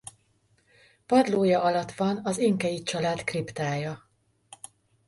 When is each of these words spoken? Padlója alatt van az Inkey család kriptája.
Padlója 1.05 1.61
alatt 1.63 1.91
van 1.91 2.19
az 2.23 2.37
Inkey 2.37 2.83
család 2.83 3.23
kriptája. 3.23 4.09